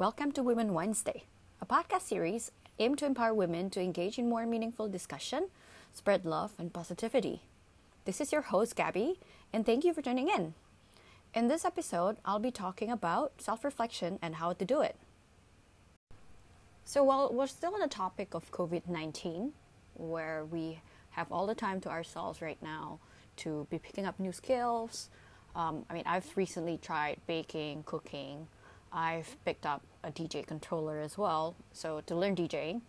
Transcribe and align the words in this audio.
Welcome 0.00 0.32
to 0.32 0.42
Women 0.42 0.72
Wednesday, 0.72 1.24
a 1.60 1.66
podcast 1.66 2.08
series 2.08 2.52
aimed 2.78 2.96
to 3.00 3.04
empower 3.04 3.34
women 3.34 3.68
to 3.68 3.82
engage 3.82 4.18
in 4.18 4.30
more 4.30 4.46
meaningful 4.46 4.88
discussion, 4.88 5.48
spread 5.92 6.24
love, 6.24 6.52
and 6.58 6.72
positivity. 6.72 7.42
This 8.06 8.18
is 8.18 8.32
your 8.32 8.40
host, 8.40 8.74
Gabby, 8.74 9.20
and 9.52 9.66
thank 9.66 9.84
you 9.84 9.92
for 9.92 10.00
tuning 10.00 10.30
in. 10.30 10.54
In 11.34 11.48
this 11.48 11.66
episode, 11.66 12.16
I'll 12.24 12.38
be 12.38 12.50
talking 12.50 12.90
about 12.90 13.42
self 13.42 13.62
reflection 13.62 14.18
and 14.22 14.36
how 14.36 14.54
to 14.54 14.64
do 14.64 14.80
it. 14.80 14.96
So, 16.86 17.04
while 17.04 17.30
we're 17.30 17.46
still 17.46 17.74
on 17.74 17.80
the 17.80 17.86
topic 17.86 18.32
of 18.32 18.50
COVID 18.52 18.88
19, 18.88 19.52
where 19.92 20.46
we 20.46 20.80
have 21.10 21.30
all 21.30 21.46
the 21.46 21.54
time 21.54 21.78
to 21.82 21.90
ourselves 21.90 22.40
right 22.40 22.62
now 22.62 23.00
to 23.36 23.66
be 23.68 23.78
picking 23.78 24.06
up 24.06 24.18
new 24.18 24.32
skills, 24.32 25.10
um, 25.54 25.84
I 25.90 25.92
mean, 25.92 26.04
I've 26.06 26.34
recently 26.38 26.78
tried 26.78 27.18
baking, 27.26 27.82
cooking. 27.82 28.48
I've 28.92 29.36
picked 29.44 29.66
up 29.66 29.82
a 30.02 30.10
DJ 30.10 30.46
controller 30.46 31.00
as 31.00 31.16
well, 31.16 31.54
so 31.72 32.00
to 32.06 32.14
learn 32.14 32.34
DJing. 32.36 32.80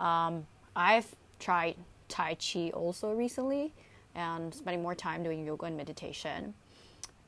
Um, 0.00 0.46
I've 0.74 1.14
tried 1.38 1.76
Tai 2.08 2.36
Chi 2.36 2.70
also 2.70 3.12
recently 3.12 3.72
and 4.14 4.54
spending 4.54 4.82
more 4.82 4.94
time 4.94 5.22
doing 5.22 5.44
yoga 5.44 5.66
and 5.66 5.76
meditation. 5.76 6.54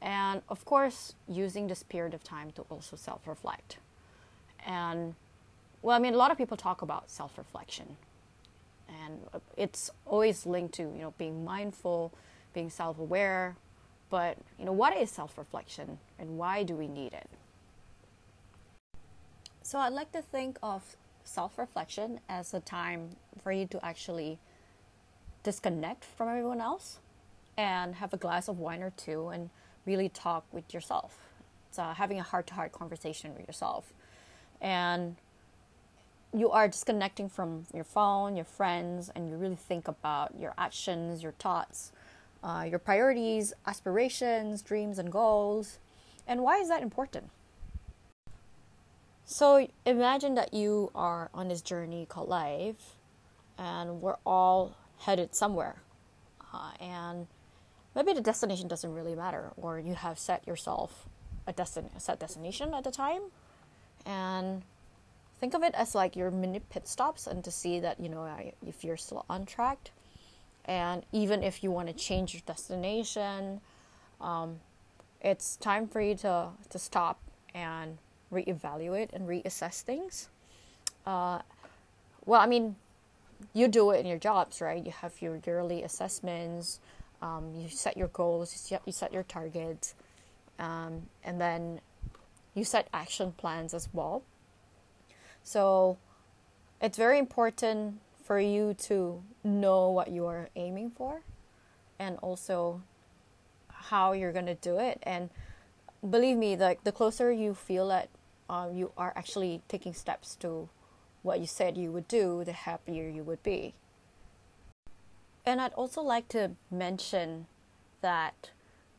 And 0.01 0.43
of 0.48 0.65
course, 0.65 1.15
using 1.29 1.67
this 1.67 1.83
period 1.83 2.15
of 2.15 2.23
time 2.23 2.53
to 2.53 2.62
also 2.71 2.97
self 2.97 3.27
reflect. 3.27 3.79
And 4.65 5.15
well, 5.83 5.97
I 5.97 5.98
mean, 6.01 6.15
a 6.15 6.17
lot 6.17 6.31
of 6.31 6.39
people 6.39 6.56
talk 6.56 6.83
about 6.83 7.11
self 7.11 7.37
reflection, 7.37 7.97
and 8.89 9.20
it's 9.56 9.91
always 10.06 10.47
linked 10.47 10.75
to 10.75 10.83
you 10.83 11.03
know 11.03 11.15
being 11.19 11.45
mindful, 11.45 12.12
being 12.55 12.70
self 12.70 12.98
aware. 12.98 13.56
But 14.11 14.39
you 14.59 14.65
know, 14.65 14.73
what 14.73 14.97
is 14.97 15.11
self 15.11 15.36
reflection, 15.36 15.98
and 16.19 16.39
why 16.39 16.62
do 16.62 16.75
we 16.75 16.86
need 16.86 17.12
it? 17.12 17.29
So 19.69 19.78
I'd 19.78 19.92
like 19.92 20.12
to 20.12 20.22
think 20.22 20.58
of 20.62 20.97
self 21.24 21.58
reflection 21.58 22.20
as 22.27 22.55
a 22.55 22.61
time 22.61 23.11
for 23.42 23.52
you 23.52 23.66
to 23.66 23.84
actually 23.84 24.38
disconnect 25.42 26.06
from 26.06 26.30
everyone 26.30 26.62
else 26.62 27.00
and 27.58 27.96
have 27.96 28.14
a 28.14 28.16
glass 28.16 28.48
of 28.48 28.58
wine 28.58 28.83
or 28.83 28.94
two 28.96 29.28
and 29.28 29.50
really 29.84 30.08
talk 30.08 30.46
with 30.52 30.72
yourself. 30.72 31.19
Uh, 31.77 31.92
having 31.92 32.19
a 32.19 32.22
heart 32.22 32.46
to 32.46 32.55
heart 32.55 32.72
conversation 32.72 33.34
with 33.36 33.46
yourself. 33.46 33.92
And 34.62 35.16
you 36.33 36.50
are 36.50 36.66
disconnecting 36.66 37.28
from 37.28 37.66
your 37.74 37.84
phone, 37.84 38.36
your 38.36 38.46
friends, 38.46 39.11
and 39.14 39.28
you 39.28 39.36
really 39.36 39.55
think 39.55 39.86
about 39.86 40.33
your 40.41 40.55
actions, 40.56 41.22
your 41.22 41.33
thoughts, 41.33 41.92
uh, 42.42 42.64
your 42.66 42.78
priorities, 42.78 43.52
aspirations, 43.66 44.62
dreams, 44.62 44.98
and 44.98 45.12
goals. 45.12 45.78
And 46.27 46.42
why 46.42 46.56
is 46.56 46.70
that 46.70 46.80
important? 46.80 47.28
So 49.31 49.69
imagine 49.84 50.37
that 50.37 50.55
you 50.55 50.91
are 50.95 51.29
on 51.34 51.48
this 51.48 51.61
journey 51.61 52.07
called 52.07 52.31
life, 52.31 52.97
and 53.59 54.01
we're 54.01 54.17
all 54.25 54.75
headed 55.01 55.35
somewhere. 55.35 55.83
Uh, 56.51 56.70
and 56.81 57.27
maybe 57.95 58.15
the 58.15 58.23
destination 58.23 58.69
doesn't 58.69 58.91
really 58.91 59.15
matter, 59.15 59.53
or 59.59 59.79
you 59.79 59.95
have 59.95 60.19
set 60.19 60.47
yourself 60.47 61.07
a, 61.47 61.53
destin- 61.53 61.91
set 61.98 62.19
destination 62.19 62.73
at 62.73 62.85
the 62.85 62.91
time, 62.91 63.20
and 64.07 64.62
think 65.39 65.53
of 65.53 65.63
it 65.63 65.75
as 65.75 65.95
like 65.95 66.17
your 66.17 66.31
mini 66.31 66.61
pit 66.61 66.89
stops, 66.89 67.27
and 67.27 67.45
to 67.45 67.51
see 67.51 67.81
that 67.81 68.01
you 68.01 68.09
know 68.09 68.27
if 68.67 68.83
you're 68.83 68.97
still 68.97 69.27
on 69.29 69.45
track, 69.45 69.91
and 70.65 71.05
even 71.13 71.42
if 71.42 71.63
you 71.63 71.70
want 71.70 71.89
to 71.89 71.92
change 71.92 72.33
your 72.33 72.42
destination, 72.47 73.61
um, 74.23 74.61
it's 75.20 75.57
time 75.57 75.87
for 75.87 76.01
you 76.01 76.15
to 76.15 76.48
to 76.70 76.79
stop 76.79 77.20
and 77.55 77.98
reevaluate 78.33 79.13
and 79.13 79.29
reassess 79.29 79.83
things. 79.83 80.29
Uh, 81.07 81.41
well, 82.27 82.41
I 82.41 82.47
mean, 82.47 82.77
you 83.55 83.69
do 83.69 83.91
it 83.91 84.01
in 84.01 84.07
your 84.07 84.19
jobs, 84.19 84.61
right? 84.61 84.85
You 84.85 84.92
have 84.92 85.20
your 85.23 85.41
yearly 85.47 85.83
assessments, 85.83 86.80
um, 87.23 87.52
you 87.57 87.69
set 87.69 87.97
your 87.97 88.08
goals, 88.08 88.70
you 88.86 88.92
set, 88.92 89.13
your 89.13 89.23
targets, 89.23 89.95
um, 90.58 91.02
and 91.25 91.41
then 91.41 91.80
you 92.55 92.64
set 92.64 92.89
action 92.92 93.33
plans 93.33 93.75
as 93.75 93.89
well. 93.92 94.23
So 95.42 95.98
it's 96.81 96.98
very 96.98 97.19
important 97.19 98.01
for 98.25 98.39
you 98.39 98.75
to 98.75 99.23
know 99.42 99.89
what 99.89 100.11
you 100.11 100.27
are 100.27 100.51
aiming 100.55 100.91
for 100.91 101.23
and 101.98 102.19
also 102.19 102.83
how 103.69 104.13
you're 104.13 104.33
going 104.33 104.47
to 104.47 104.55
do 104.55 104.79
it. 104.79 104.98
And 105.02 105.31
believe 106.08 106.36
me, 106.36 106.57
like 106.57 106.85
the 106.85 106.92
closer 106.92 107.33
you 107.33 107.55
feel 107.55 107.89
that 107.89 108.11
um, 108.48 108.75
you 108.75 108.92
are 108.97 109.13
actually 109.17 109.63
taking 109.69 109.92
steps 109.95 110.36
to 110.36 110.69
what 111.23 111.41
you 111.41 111.47
said 111.47 111.77
you 111.77 111.91
would 111.92 112.09
do, 112.09 112.45
the 112.45 112.53
happier 112.53 113.09
you 113.09 113.23
would 113.23 113.42
be. 113.42 113.75
And 115.45 115.61
I'd 115.61 115.73
also 115.75 116.03
like 116.03 116.29
to 116.29 116.53
mention 116.70 117.47
that, 118.01 118.51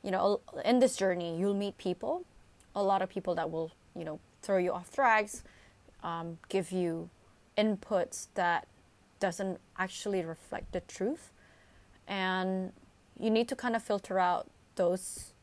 you 0.04 0.12
know, 0.12 0.42
in 0.66 0.80
this 0.80 0.96
journey, 0.96 1.38
you'll 1.38 1.54
meet 1.54 1.78
people, 1.78 2.26
a 2.76 2.84
lot 2.84 3.02
of 3.02 3.10
people 3.10 3.36
that 3.36 3.52
will, 3.52 3.72
you 3.96 4.04
know, 4.04 4.20
throw 4.42 4.58
you 4.58 4.72
off 4.74 4.92
tracks, 4.92 5.44
um, 6.04 6.38
give 6.50 6.72
you 6.72 7.10
inputs 7.58 8.28
that 8.36 8.68
doesn't 9.20 9.60
actually 9.78 10.24
reflect 10.24 10.72
the 10.72 10.80
truth. 10.82 11.32
And 12.08 12.72
you 13.20 13.30
need 13.30 13.48
to 13.50 13.56
kind 13.56 13.76
of 13.76 13.84
filter 13.84 14.18
out 14.18 14.48
those 14.76 15.34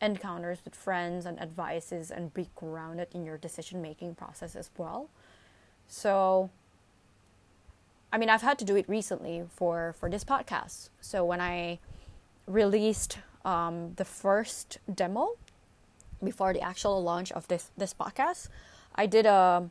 encounters 0.00 0.58
with 0.64 0.74
friends 0.74 1.26
and 1.26 1.40
advices 1.40 2.10
and 2.10 2.32
be 2.32 2.48
grounded 2.54 3.08
in 3.12 3.24
your 3.24 3.36
decision 3.36 3.82
making 3.82 4.14
process 4.14 4.54
as 4.56 4.70
well. 4.76 5.08
So, 5.86 6.50
I 8.12 8.18
mean, 8.18 8.30
I've 8.30 8.42
had 8.42 8.58
to 8.58 8.64
do 8.64 8.76
it 8.76 8.88
recently 8.88 9.44
for 9.50 9.94
for 9.98 10.08
this 10.10 10.24
podcast. 10.24 10.90
So 11.00 11.24
when 11.24 11.40
I 11.40 11.78
released 12.46 13.18
um, 13.44 13.94
the 13.96 14.04
first 14.04 14.78
demo 14.94 15.36
before 16.22 16.52
the 16.52 16.60
actual 16.60 17.02
launch 17.02 17.32
of 17.32 17.48
this 17.48 17.70
this 17.76 17.94
podcast, 17.94 18.48
I 18.94 19.06
did 19.06 19.26
a 19.26 19.70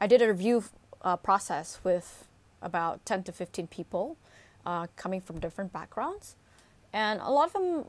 I 0.00 0.06
did 0.06 0.22
a 0.22 0.28
review 0.28 0.64
uh, 1.02 1.16
process 1.16 1.80
with 1.84 2.26
about 2.62 3.04
ten 3.04 3.22
to 3.24 3.32
fifteen 3.32 3.66
people 3.66 4.16
uh, 4.64 4.86
coming 4.96 5.20
from 5.20 5.38
different 5.40 5.72
backgrounds, 5.72 6.36
and 6.92 7.20
a 7.20 7.30
lot 7.30 7.46
of 7.48 7.52
them. 7.52 7.84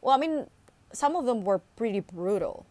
Well, 0.00 0.14
I 0.14 0.18
mean, 0.18 0.46
some 0.92 1.16
of 1.16 1.26
them 1.26 1.44
were 1.44 1.58
pretty 1.76 2.00
brutal. 2.00 2.66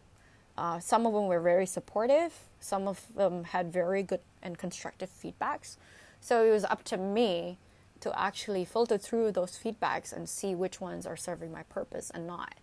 Uh, 0.56 0.80
some 0.80 1.06
of 1.06 1.12
them 1.12 1.26
were 1.26 1.40
very 1.40 1.66
supportive. 1.66 2.32
Some 2.60 2.88
of 2.88 3.02
them 3.14 3.44
had 3.44 3.72
very 3.72 4.02
good 4.02 4.20
and 4.42 4.58
constructive 4.58 5.10
feedbacks. 5.10 5.76
So 6.20 6.44
it 6.44 6.50
was 6.50 6.64
up 6.64 6.82
to 6.84 6.96
me 6.96 7.58
to 8.00 8.18
actually 8.18 8.64
filter 8.64 8.98
through 8.98 9.32
those 9.32 9.58
feedbacks 9.58 10.12
and 10.12 10.28
see 10.28 10.54
which 10.54 10.80
ones 10.80 11.06
are 11.06 11.16
serving 11.16 11.52
my 11.52 11.62
purpose 11.64 12.10
and 12.10 12.26
not. 12.26 12.54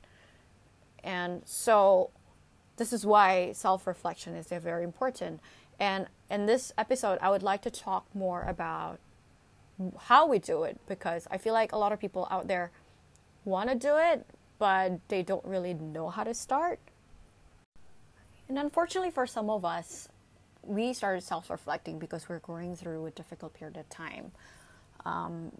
And 1.03 1.41
so 1.45 2.09
this 2.77 2.91
is 2.91 3.05
why 3.05 3.51
self 3.53 3.87
reflection 3.87 4.35
is 4.35 4.47
very 4.47 4.83
important. 4.83 5.39
And 5.79 6.07
in 6.29 6.45
this 6.45 6.73
episode, 6.77 7.19
I 7.21 7.29
would 7.29 7.43
like 7.43 7.61
to 7.63 7.71
talk 7.71 8.07
more 8.13 8.43
about 8.43 8.99
how 10.03 10.25
we 10.25 10.39
do 10.39 10.63
it 10.63 10.79
because 10.87 11.27
I 11.29 11.37
feel 11.37 11.53
like 11.53 11.71
a 11.71 11.77
lot 11.77 11.91
of 11.91 11.99
people 11.99 12.27
out 12.31 12.47
there 12.47 12.71
want 13.43 13.69
to 13.69 13.75
do 13.75 13.97
it, 13.97 14.25
but 14.59 14.99
they 15.07 15.23
don't 15.23 15.45
really 15.45 15.73
know 15.73 16.09
how 16.09 16.23
to 16.23 16.33
start. 16.33 16.79
And 18.47 18.59
unfortunately, 18.59 19.11
for 19.11 19.25
some 19.25 19.49
of 19.49 19.65
us, 19.65 20.07
we 20.63 20.93
started 20.93 21.21
self 21.21 21.49
reflecting 21.49 21.99
because 21.99 22.29
we're 22.29 22.39
going 22.39 22.75
through 22.75 23.05
a 23.05 23.11
difficult 23.11 23.53
period 23.53 23.77
of 23.77 23.89
time. 23.89 24.31
Um, 25.05 25.51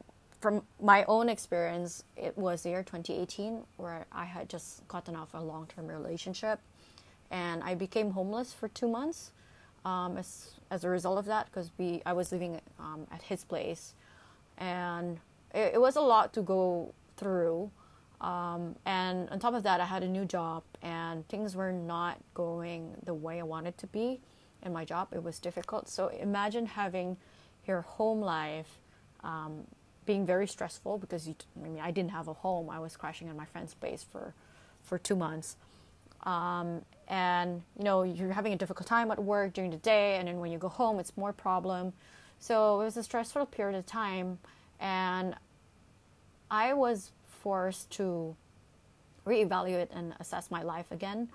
from 0.42 0.62
my 0.82 1.04
own 1.06 1.30
experience, 1.30 2.04
it 2.16 2.38
was 2.38 2.64
the 2.64 2.70
year 2.70 2.84
2018 2.84 3.64
where 3.78 4.06
I 4.12 4.26
had 4.26 4.50
just 4.50 4.88
gotten 4.88 5.16
off 5.16 5.34
a 5.34 5.40
long 5.40 5.68
term 5.68 5.88
relationship 5.88 6.60
and 7.32 7.64
I 7.64 7.76
became 7.76 8.12
homeless 8.12 8.54
for 8.54 8.68
two 8.68 8.88
months 8.88 9.32
um, 9.86 10.18
as, 10.18 10.60
as 10.70 10.84
a 10.84 10.90
result 10.90 11.18
of 11.18 11.26
that 11.26 11.48
because 11.48 11.72
we 11.78 12.02
I 12.06 12.14
was 12.14 12.32
living 12.32 12.62
um, 12.80 13.08
at 13.12 13.24
his 13.24 13.44
place 13.44 13.94
and 14.58 15.20
it, 15.54 15.76
it 15.76 15.82
was 15.82 15.96
a 15.96 16.02
lot 16.02 16.34
to 16.34 16.42
go 16.42 16.94
through. 17.18 17.72
Um, 18.22 18.76
and 18.86 19.30
on 19.30 19.40
top 19.40 19.54
of 19.54 19.64
that, 19.64 19.82
I 19.82 19.86
had 19.86 20.04
a 20.04 20.08
new 20.08 20.26
job, 20.26 20.64
and 20.82 21.28
things 21.28 21.56
were 21.56 21.72
not 21.72 22.18
going 22.34 22.96
the 23.04 23.14
way 23.14 23.40
I 23.40 23.44
wanted 23.44 23.78
to 23.80 23.88
be 23.88 24.22
in 24.64 24.74
my 24.74 24.86
job. 24.86 25.10
It 25.12 25.24
was 25.24 25.40
difficult. 25.40 25.90
So 25.90 26.08
imagine 26.08 26.66
having 26.66 27.18
your 27.68 27.82
home 27.82 28.22
life 28.22 28.80
um, 29.24 29.66
being 30.06 30.26
very 30.26 30.48
stressful 30.48 30.98
because 30.98 31.28
you. 31.28 31.36
I 31.58 31.68
mean, 31.68 31.80
I 31.82 31.92
didn't 31.92 32.12
have 32.12 32.28
a 32.28 32.34
home. 32.34 32.70
I 32.70 32.80
was 32.80 32.96
crashing 32.96 33.28
in 33.28 33.36
my 33.36 33.46
friend's 33.46 33.74
place 33.74 34.06
for 34.10 34.34
for 34.84 34.98
two 34.98 35.16
months. 35.16 35.58
Um, 36.24 36.82
and 37.08 37.62
you 37.78 37.84
know 37.84 38.04
you're 38.04 38.32
having 38.32 38.54
a 38.54 38.56
difficult 38.56 38.88
time 38.88 39.12
at 39.12 39.24
work 39.24 39.54
during 39.54 39.72
the 39.72 39.78
day, 39.78 40.16
and 40.16 40.28
then 40.28 40.40
when 40.40 40.52
you 40.52 40.58
go 40.58 40.70
home, 40.70 41.00
it's 41.00 41.16
more 41.18 41.34
problem. 41.34 41.94
So 42.40 42.82
it 42.82 42.84
was 42.86 42.98
a 42.98 43.04
stressful 43.04 43.48
period 43.48 43.78
of 43.78 43.86
time, 43.86 44.40
and 44.80 45.36
I 46.50 46.74
was 46.74 47.12
forced 47.46 47.92
to 47.92 48.36
reevaluate 49.28 49.90
and 49.92 50.16
assess 50.20 50.50
my 50.50 50.64
life 50.64 50.90
again. 50.92 51.30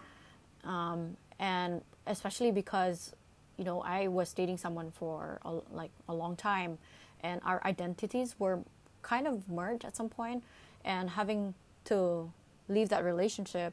Um, 0.65 1.17
and 1.39 1.83
especially 2.09 2.51
because 2.51 3.15
you 3.57 3.65
know 3.65 3.81
I 3.97 4.09
was 4.09 4.35
dating 4.35 4.59
someone 4.59 4.91
for 4.91 5.39
a, 5.45 5.53
like 5.81 5.93
a 6.09 6.15
long 6.23 6.35
time, 6.35 6.79
and 7.23 7.41
our 7.45 7.61
identities 7.65 8.35
were 8.43 8.59
kind 9.03 9.27
of 9.29 9.49
merged 9.49 9.85
at 9.85 9.95
some 9.97 10.09
point, 10.09 10.43
and 10.85 11.11
having 11.11 11.55
to 11.85 12.33
leave 12.69 12.89
that 12.89 13.05
relationship 13.05 13.73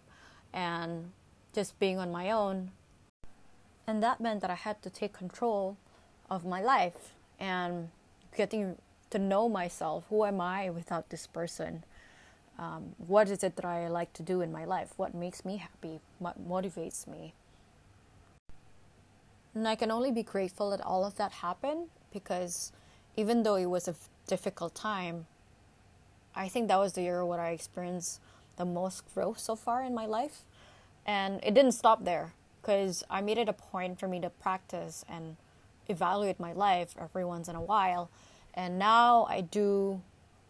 and 0.54 1.12
just 1.58 1.80
being 1.80 1.98
on 1.98 2.12
my 2.12 2.30
own, 2.30 2.70
and 3.88 4.04
that 4.04 4.22
meant 4.22 4.42
that 4.42 4.52
I 4.52 4.60
had 4.68 4.78
to 4.84 4.90
take 4.92 5.12
control 5.12 5.76
of 6.30 6.46
my 6.46 6.62
life 6.62 7.14
and 7.40 7.90
getting 8.36 8.78
to 9.10 9.18
know 9.18 9.50
myself. 9.50 10.04
Who 10.10 10.24
am 10.24 10.40
I 10.40 10.70
without 10.70 11.10
this 11.10 11.26
person? 11.26 11.84
Um, 12.60 12.96
what 12.98 13.30
is 13.30 13.44
it 13.44 13.56
that 13.56 13.66
I 13.66 13.88
like 13.88 14.14
to 14.14 14.24
do 14.24 14.42
in 14.42 14.52
my 14.52 14.66
life? 14.66 14.94
What 14.98 15.14
makes 15.14 15.46
me 15.46 15.58
happy? 15.58 16.00
What 16.18 16.48
motivates 16.48 17.08
me? 17.08 17.34
And 19.54 19.68
I 19.68 19.76
can 19.76 19.92
only 19.92 20.12
be 20.12 20.24
grateful 20.24 20.72
that 20.72 20.82
all 20.82 21.06
of 21.06 21.16
that 21.16 21.32
happened 21.32 21.90
because 22.12 22.72
even 23.16 23.44
though 23.44 23.56
it 23.56 23.66
was 23.66 23.88
a 23.88 23.96
difficult 24.28 24.76
time, 24.76 25.28
I 26.36 26.48
think 26.48 26.68
that 26.68 26.78
was 26.78 26.94
the 26.94 27.02
year 27.02 27.26
where 27.26 27.40
I 27.40 27.52
experienced 27.52 28.22
the 28.58 28.66
most 28.66 29.04
growth 29.14 29.40
so 29.40 29.56
far 29.56 29.84
in 29.84 29.94
my 29.94 30.06
life. 30.06 30.42
And 31.06 31.40
it 31.44 31.54
didn't 31.54 31.72
stop 31.72 32.06
there 32.06 32.34
because 32.62 33.04
I 33.10 33.22
made 33.22 33.38
it 33.38 33.50
a 33.50 33.54
point 33.54 34.00
for 34.00 34.08
me 34.08 34.20
to 34.20 34.30
practice 34.30 35.06
and 35.08 35.38
evaluate 35.88 36.40
my 36.40 36.54
life 36.54 36.96
every 37.00 37.24
once 37.24 37.48
in 37.48 37.56
a 37.56 37.62
while. 37.62 38.10
And 38.54 38.78
now 38.78 39.26
I 39.30 39.42
do 39.42 40.02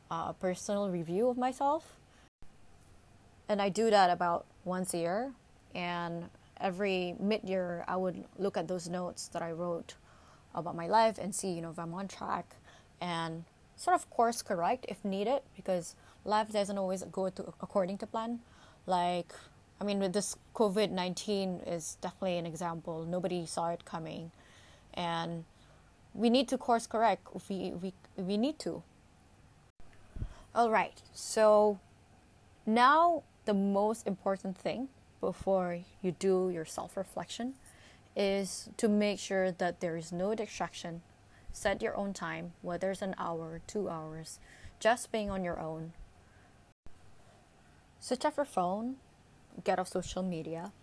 a 0.09 0.33
personal 0.33 0.89
review 0.89 1.27
of 1.30 1.38
myself. 1.38 1.96
And 3.49 3.61
I 3.61 3.69
do 3.69 3.89
that 3.89 4.09
about 4.09 4.45
once 4.65 4.94
a 4.94 4.97
year. 4.97 5.31
And 5.73 6.29
every 6.59 7.15
mid 7.19 7.44
year, 7.44 7.85
I 7.88 7.95
would 7.95 8.23
look 8.38 8.57
at 8.57 8.67
those 8.67 8.89
notes 8.89 9.27
that 9.29 9.41
I 9.41 9.51
wrote 9.51 9.95
about 10.53 10.75
my 10.75 10.88
life 10.88 11.17
and 11.17 11.33
see, 11.33 11.51
you 11.51 11.61
know, 11.61 11.71
if 11.71 11.79
I'm 11.79 11.94
on 11.94 12.07
track 12.07 12.55
and 12.99 13.44
sort 13.75 13.95
of 13.95 14.09
course 14.09 14.41
correct 14.41 14.85
if 14.89 15.03
needed 15.05 15.41
because 15.55 15.95
life 16.25 16.51
doesn't 16.51 16.77
always 16.77 17.03
go 17.03 17.29
to 17.29 17.53
according 17.61 17.97
to 17.99 18.07
plan. 18.07 18.39
Like, 18.85 19.33
I 19.79 19.83
mean, 19.83 19.99
with 19.99 20.13
this 20.13 20.35
COVID 20.55 20.91
19 20.91 21.61
is 21.67 21.97
definitely 22.01 22.38
an 22.38 22.45
example. 22.45 23.05
Nobody 23.05 23.45
saw 23.45 23.69
it 23.69 23.85
coming. 23.85 24.31
And 24.94 25.45
we 26.13 26.29
need 26.31 26.47
to 26.49 26.57
course 26.57 26.88
correct 26.88 27.27
if 27.35 27.47
we, 27.49 27.71
we, 27.71 27.94
we 28.15 28.38
need 28.38 28.57
to. 28.59 28.81
All 30.55 30.71
right, 30.71 30.99
so 31.13 31.79
now 32.65 33.21
the 33.47 33.53
most 33.53 34.05
important 34.05 34.57
thing 34.57 34.89
before 35.21 35.79
you 36.01 36.11
do 36.11 36.51
your 36.53 36.65
self 36.65 36.97
reflection 36.97 37.53
is 38.13 38.69
to 38.75 38.89
make 38.89 39.19
sure 39.19 39.51
that 39.51 39.79
there 39.79 39.95
is 39.95 40.11
no 40.11 40.35
distraction. 40.35 41.01
Set 41.53 41.81
your 41.81 41.95
own 41.95 42.13
time, 42.13 42.51
whether 42.61 42.91
it's 42.91 43.01
an 43.01 43.15
hour, 43.17 43.61
two 43.65 43.88
hours, 43.88 44.39
just 44.81 45.13
being 45.13 45.29
on 45.29 45.45
your 45.45 45.59
own. 45.59 45.94
Switch 48.01 48.25
off 48.25 48.35
your 48.35 48.45
phone, 48.45 48.97
get 49.63 49.79
off 49.79 49.88
social 49.88 50.23
media, 50.23 50.73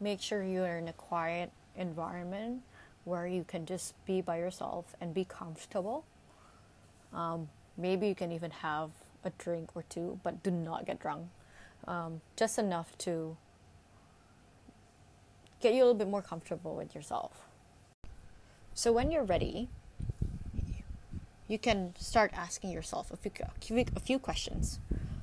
make 0.00 0.20
sure 0.20 0.42
you're 0.42 0.78
in 0.78 0.88
a 0.88 0.92
quiet 0.92 1.52
environment 1.76 2.62
where 3.04 3.26
you 3.26 3.44
can 3.44 3.64
just 3.64 3.94
be 4.04 4.20
by 4.20 4.36
yourself 4.38 4.96
and 5.00 5.14
be 5.14 5.24
comfortable. 5.24 6.04
Um, 7.14 7.48
maybe 7.78 8.08
you 8.08 8.16
can 8.16 8.32
even 8.32 8.50
have 8.50 8.90
a 9.24 9.30
drink 9.38 9.70
or 9.76 9.84
two, 9.88 10.18
but 10.24 10.42
do 10.42 10.50
not 10.50 10.86
get 10.86 10.98
drunk. 10.98 11.28
Um, 11.86 12.20
just 12.36 12.58
enough 12.58 12.96
to 12.98 13.36
get 15.60 15.74
you 15.74 15.82
a 15.82 15.84
little 15.84 15.98
bit 15.98 16.08
more 16.08 16.22
comfortable 16.22 16.74
with 16.74 16.94
yourself. 16.94 17.44
So 18.74 18.92
when 18.92 19.10
you're 19.10 19.24
ready, 19.24 19.68
you 21.48 21.58
can 21.58 21.94
start 21.98 22.30
asking 22.34 22.70
yourself 22.70 23.10
a 23.12 23.16
few, 23.16 23.32
a 23.96 24.00
few 24.00 24.18
questions. 24.18 24.78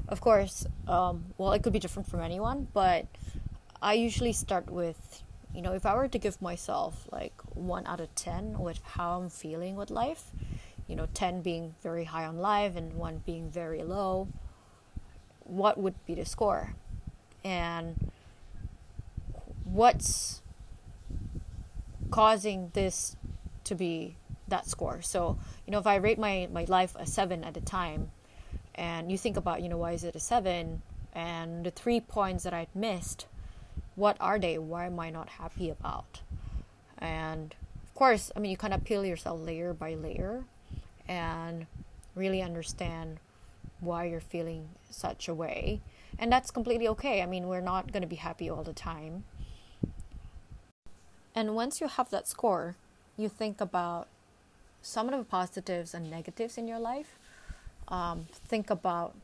Of 0.07 0.21
course, 0.21 0.65
um, 0.88 1.25
well, 1.38 1.54
it 1.54 1.63
could 1.63 1.74
be 1.74 1.80
different 1.80 2.09
from 2.09 2.19
anyone, 2.19 2.68
but 2.74 3.07
I 3.81 3.94
usually 3.94 4.33
start 4.33 4.69
with, 4.69 5.24
you 5.54 5.62
know, 5.62 5.74
if 5.74 5.86
I 5.86 5.95
were 5.95 6.07
to 6.07 6.19
give 6.19 6.42
myself 6.42 7.07
like 7.12 7.33
one 7.54 7.88
out 7.88 8.00
of 8.00 8.13
10 8.15 8.59
with 8.59 8.81
how 8.83 9.19
I'm 9.19 9.30
feeling 9.30 9.75
with 9.75 9.89
life, 9.89 10.31
you 10.88 10.95
know, 10.95 11.07
10 11.13 11.42
being 11.42 11.75
very 11.81 12.04
high 12.04 12.25
on 12.25 12.38
life 12.39 12.75
and 12.75 12.94
one 12.94 13.21
being 13.25 13.50
very 13.50 13.83
low, 13.83 14.27
what 15.47 15.77
would 15.77 15.95
be 16.05 16.15
the 16.15 16.25
score? 16.25 16.73
And 17.44 18.11
what's 19.63 20.41
causing 22.11 22.71
this 22.73 23.15
to 23.65 23.75
be 23.75 24.15
that 24.47 24.67
score? 24.67 25.01
So, 25.01 25.38
you 25.65 25.71
know, 25.71 25.79
if 25.79 25.88
I 25.88 25.95
rate 25.95 26.19
my, 26.19 26.47
my 26.51 26.65
life 26.67 26.95
a 26.97 27.05
seven 27.05 27.44
at 27.44 27.57
a 27.57 27.61
time, 27.61 28.11
and 28.75 29.11
you 29.11 29.17
think 29.17 29.38
about, 29.38 29.61
you 29.61 29.69
know, 29.69 29.77
why 29.77 29.94
is 29.94 30.03
it 30.03 30.15
a 30.15 30.19
seven? 30.19 30.81
And 31.13 31.65
the 31.65 31.71
three 31.71 31.99
points 31.99 32.44
that 32.44 32.53
I'd 32.53 32.73
missed, 32.75 33.25
what 33.95 34.17
are 34.19 34.38
they? 34.38 34.57
Why 34.57 34.85
am 34.85 34.99
I 34.99 35.09
not 35.09 35.29
happy 35.29 35.69
about? 35.69 36.21
And 36.99 37.55
of 37.83 37.95
course, 37.95 38.31
I 38.35 38.39
mean, 38.39 38.51
you 38.51 38.57
kind 38.57 38.73
of 38.73 38.83
peel 38.83 39.03
yourself 39.03 39.39
layer 39.41 39.73
by 39.73 39.95
layer 39.95 40.44
and 41.07 41.65
really 42.13 42.41
understand 42.41 43.19
why 43.79 44.06
you're 44.06 44.19
feeling 44.19 44.69
such 44.89 45.27
a 45.27 45.33
way. 45.33 45.81
And 46.19 46.31
that's 46.31 46.51
completely 46.51 46.88
okay. 46.89 47.21
I 47.21 47.25
mean, 47.25 47.47
we're 47.47 47.62
not 47.62 47.91
going 47.91 48.01
to 48.01 48.07
be 48.07 48.15
happy 48.15 48.50
all 48.50 48.63
the 48.63 48.74
time. 48.74 49.24
And 51.35 51.53
once 51.56 51.79
you 51.79 51.88
have 51.88 52.09
that 52.09 52.27
score, 52.27 52.75
you 53.15 53.29
think 53.29 53.62
about 53.62 54.07
some 54.81 55.09
of 55.09 55.18
the 55.18 55.24
positives 55.24 55.94
and 55.94 56.09
negatives 56.09 56.57
in 56.57 56.68
your 56.68 56.79
life. 56.79 57.19
Um, 57.89 58.25
think 58.47 58.69
about 58.69 59.15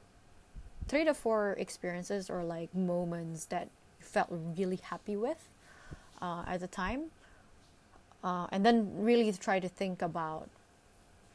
three 0.87 1.05
to 1.05 1.13
four 1.13 1.55
experiences 1.57 2.29
or 2.29 2.43
like 2.43 2.73
moments 2.75 3.45
that 3.45 3.69
you 3.99 4.05
felt 4.05 4.27
really 4.29 4.79
happy 4.83 5.15
with 5.15 5.49
uh, 6.21 6.43
at 6.47 6.59
the 6.59 6.67
time. 6.67 7.05
Uh, 8.23 8.47
and 8.51 8.65
then 8.65 8.91
really 8.95 9.31
try 9.33 9.59
to 9.59 9.67
think 9.67 10.01
about 10.01 10.47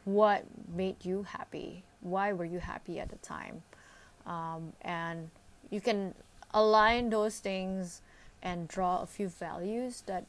what 0.05 0.45
made 0.75 1.05
you 1.05 1.25
happy 1.25 1.83
why 2.01 2.33
were 2.33 2.45
you 2.45 2.59
happy 2.59 3.01
at 3.01 3.09
the 3.09 3.17
time? 3.17 3.63
Um, 4.27 4.73
and 4.83 5.31
you 5.71 5.81
can 5.81 6.15
align 6.53 7.11
those 7.11 7.39
things 7.39 8.03
and 8.43 8.69
draw 8.69 9.03
a 9.03 9.07
few 9.07 9.29
values 9.29 10.03
that 10.07 10.25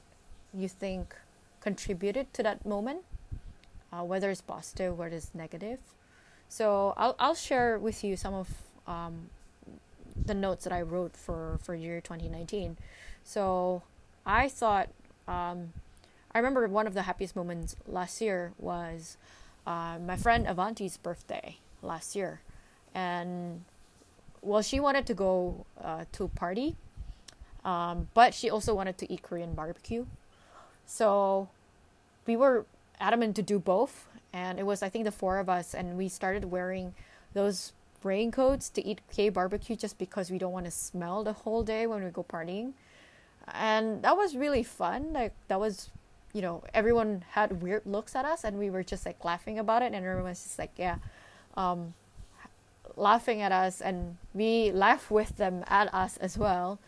you 0.54 0.68
think 0.68 1.16
contributed 1.62 2.34
to 2.34 2.44
that 2.44 2.66
moment 2.66 3.04
uh, 3.92 4.04
whether 4.04 4.30
it's 4.30 4.42
positive 4.42 4.98
whether 4.98 5.16
it's 5.16 5.34
negative. 5.34 5.80
So 6.48 6.94
I'll, 6.98 7.16
I'll 7.20 7.36
share 7.36 7.78
with 7.78 8.04
you 8.04 8.16
some 8.18 8.34
of 8.34 8.50
um, 8.88 9.30
the 10.26 10.34
notes 10.34 10.64
that 10.64 10.74
i 10.74 10.82
wrote 10.82 11.16
for, 11.16 11.60
for 11.64 11.76
year 11.76 12.02
2019 12.02 12.78
so 13.24 13.82
i 14.26 14.48
thought 14.48 14.90
um, 15.28 15.74
i 16.34 16.38
remember 16.38 16.68
one 16.68 16.88
of 16.88 16.94
the 16.94 17.04
happiest 17.04 17.36
moments 17.36 17.76
last 17.88 18.22
year 18.22 18.52
was 18.58 19.18
uh, 19.66 19.98
my 20.06 20.16
friend 20.16 20.46
Avanti's 20.48 20.98
birthday 20.98 21.58
last 21.82 22.16
year, 22.16 22.42
and 22.94 23.64
well, 24.42 24.62
she 24.62 24.80
wanted 24.80 25.06
to 25.08 25.14
go 25.14 25.66
uh, 25.82 26.06
to 26.14 26.24
a 26.26 26.28
party, 26.28 26.76
um, 27.66 28.08
but 28.14 28.34
she 28.34 28.50
also 28.50 28.74
wanted 28.74 28.98
to 28.98 29.12
eat 29.12 29.22
Korean 29.22 29.54
barbecue. 29.54 30.06
So 30.86 31.50
we 32.26 32.36
were 32.36 32.66
adamant 33.00 33.36
to 33.36 33.42
do 33.42 33.60
both, 33.60 34.08
and 34.34 34.60
it 34.60 34.66
was 34.66 34.82
I 34.82 34.90
think 34.90 35.06
the 35.06 35.12
four 35.12 35.40
of 35.40 35.50
us, 35.50 35.74
and 35.74 35.98
we 35.98 36.10
started 36.10 36.46
wearing 36.46 36.94
those 37.34 37.74
raincoats 38.04 38.70
to 38.70 38.86
eat 38.86 39.02
K 39.12 39.30
barbecue 39.30 39.76
just 39.76 39.98
because 39.98 40.32
we 40.32 40.38
don't 40.38 40.54
want 40.54 40.66
to 40.66 40.72
smell 40.72 41.24
the 41.24 41.34
whole 41.34 41.64
day 41.64 41.86
when 41.86 42.04
we 42.04 42.10
go 42.10 42.24
partying, 42.24 42.74
and 43.54 44.02
that 44.04 44.16
was 44.16 44.36
really 44.36 44.64
fun. 44.64 45.14
Like 45.14 45.34
that 45.48 45.60
was 45.60 45.92
you 46.34 46.42
know, 46.42 46.64
everyone 46.74 47.24
had 47.32 47.62
weird 47.62 47.86
looks 47.86 48.16
at 48.16 48.26
us 48.26 48.44
and 48.44 48.58
we 48.58 48.70
were 48.70 48.84
just 48.84 49.06
like 49.06 49.24
laughing 49.26 49.58
about 49.58 49.82
it 49.82 49.88
and 49.88 49.96
everyone 49.96 50.26
was 50.26 50.44
just 50.44 50.60
like, 50.60 50.72
yeah, 50.78 50.98
um, 51.56 51.94
laughing 52.96 53.42
at 53.42 53.52
us 53.52 53.82
and 53.82 54.18
we 54.34 54.72
laugh 54.72 55.10
with 55.10 55.38
them 55.38 55.64
at 55.68 55.92
us 55.94 56.18
as 56.18 56.38
well. 56.38 56.80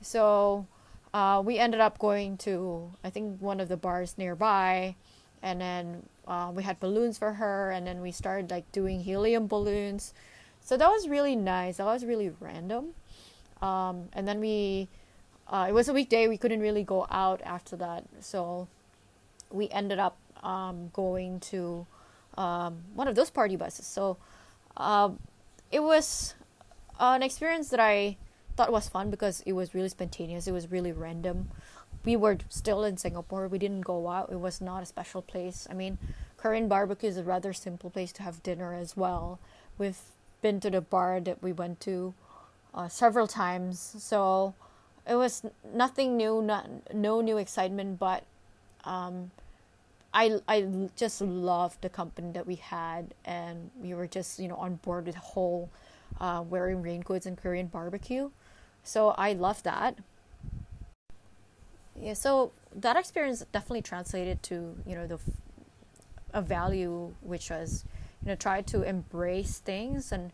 So 0.00 0.66
uh, 1.12 1.42
we 1.44 1.58
ended 1.58 1.80
up 1.80 1.98
going 1.98 2.36
to, 2.38 2.92
I 3.02 3.10
think, 3.10 3.40
one 3.40 3.60
of 3.60 3.68
the 3.68 3.76
bars 3.76 4.14
nearby 4.16 4.94
and 5.42 5.60
then 5.60 6.08
uh, 6.28 6.52
we 6.54 6.62
had 6.62 6.78
balloons 6.78 7.18
for 7.18 7.34
her 7.34 7.70
and 7.70 7.86
then 7.86 8.00
we 8.00 8.12
started 8.12 8.50
like 8.50 8.70
doing 8.72 9.00
helium 9.00 9.46
balloons. 9.46 10.14
So 10.60 10.76
that 10.76 10.88
was 10.88 11.08
really 11.08 11.36
nice. 11.36 11.78
That 11.78 11.86
was 11.86 12.04
really 12.04 12.32
random. 12.40 12.94
Um, 13.60 14.08
and 14.12 14.26
then 14.26 14.40
we, 14.40 14.88
uh, 15.48 15.66
it 15.68 15.72
was 15.72 15.88
a 15.88 15.92
weekday. 15.92 16.28
We 16.28 16.38
couldn't 16.38 16.60
really 16.60 16.84
go 16.84 17.06
out 17.10 17.42
after 17.44 17.76
that. 17.76 18.04
So 18.20 18.68
we 19.54 19.68
ended 19.70 19.98
up 19.98 20.16
um, 20.42 20.90
going 20.92 21.40
to 21.40 21.86
um, 22.36 22.78
one 22.94 23.08
of 23.08 23.14
those 23.14 23.30
party 23.30 23.56
buses. 23.56 23.86
So 23.86 24.16
um, 24.76 25.18
it 25.70 25.80
was 25.80 26.34
an 26.98 27.22
experience 27.22 27.68
that 27.70 27.80
I 27.80 28.16
thought 28.56 28.72
was 28.72 28.88
fun 28.88 29.10
because 29.10 29.42
it 29.46 29.52
was 29.52 29.74
really 29.74 29.88
spontaneous. 29.88 30.46
It 30.46 30.52
was 30.52 30.70
really 30.70 30.92
random. 30.92 31.50
we 32.04 32.16
were 32.16 32.38
still 32.48 32.84
in 32.84 32.96
Singapore. 32.96 33.48
We 33.48 33.58
didn't 33.58 33.80
go 33.82 34.08
out. 34.08 34.30
It 34.30 34.40
was 34.40 34.60
not 34.60 34.82
a 34.82 34.86
special 34.86 35.22
place. 35.22 35.66
I 35.70 35.74
mean, 35.74 35.98
Korean 36.36 36.68
barbecue 36.68 37.08
is 37.08 37.16
a 37.16 37.22
rather 37.22 37.52
simple 37.52 37.90
place 37.90 38.12
to 38.12 38.22
have 38.22 38.42
dinner 38.42 38.74
as 38.74 38.96
well. 38.96 39.38
We've 39.78 39.98
been 40.42 40.60
to 40.60 40.70
the 40.70 40.82
bar 40.82 41.20
that 41.20 41.42
we 41.42 41.52
went 41.52 41.80
to 41.80 42.12
uh, 42.74 42.88
several 42.88 43.26
times, 43.26 43.96
so 43.98 44.54
it 45.08 45.14
was 45.14 45.42
nothing 45.72 46.16
new, 46.16 46.42
not 46.42 46.68
no 46.92 47.20
new 47.22 47.38
excitement, 47.38 47.98
but 47.98 48.24
um, 48.84 49.30
I 50.14 50.38
I 50.48 50.88
just 50.96 51.20
loved 51.20 51.82
the 51.82 51.88
company 51.88 52.30
that 52.32 52.46
we 52.46 52.54
had, 52.56 53.14
and 53.24 53.70
we 53.80 53.94
were 53.94 54.06
just 54.06 54.38
you 54.38 54.48
know 54.48 54.56
on 54.56 54.76
board 54.76 55.06
with 55.06 55.16
the 55.16 55.20
whole 55.20 55.70
uh, 56.20 56.42
wearing 56.48 56.82
raincoats 56.82 57.26
and 57.26 57.36
Korean 57.36 57.66
barbecue. 57.66 58.30
So 58.84 59.10
I 59.10 59.32
love 59.32 59.62
that. 59.64 59.98
Yeah, 61.96 62.14
so 62.14 62.52
that 62.74 62.96
experience 62.96 63.44
definitely 63.52 63.82
translated 63.82 64.42
to 64.44 64.76
you 64.86 64.94
know 64.94 65.06
the 65.06 65.18
a 66.32 66.42
value 66.42 67.14
which 67.20 67.50
was 67.50 67.84
you 68.22 68.28
know 68.28 68.34
try 68.34 68.60
to 68.60 68.82
embrace 68.82 69.58
things 69.58 70.10
and 70.10 70.32